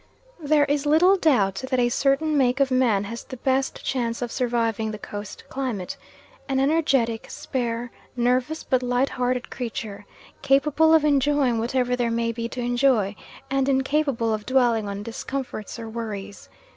There 0.39 0.65
is 0.65 0.87
little 0.87 1.15
doubt 1.15 1.63
that 1.69 1.79
a 1.79 1.89
certain 1.89 2.35
make 2.35 2.59
of 2.59 2.71
man 2.71 3.03
has 3.03 3.23
the 3.23 3.37
best 3.37 3.85
chance 3.85 4.23
of 4.23 4.31
surviving 4.31 4.89
the 4.89 4.97
Coast 4.97 5.43
climate 5.47 5.95
an 6.49 6.59
energetic, 6.59 7.29
spare, 7.29 7.91
nervous 8.15 8.63
but 8.63 8.81
light 8.81 9.09
hearted 9.09 9.51
creature, 9.51 10.07
capable 10.41 10.95
of 10.95 11.05
enjoying 11.05 11.59
whatever 11.59 11.95
there 11.95 12.09
may 12.09 12.31
be 12.31 12.49
to 12.49 12.61
enjoy, 12.61 13.15
and 13.51 13.69
incapable 13.69 14.33
of 14.33 14.43
dwelling 14.47 14.89
on 14.89 15.03
discomforts 15.03 15.77
or 15.77 15.87
worries. 15.87 16.49